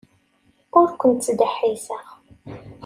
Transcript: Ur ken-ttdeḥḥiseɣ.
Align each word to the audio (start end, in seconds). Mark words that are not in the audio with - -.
Ur 0.79 0.87
ken-ttdeḥḥiseɣ. 0.99 2.05